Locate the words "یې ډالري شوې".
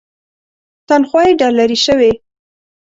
1.27-2.11